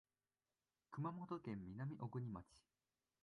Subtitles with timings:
[0.89, 2.43] 熊本県南小国町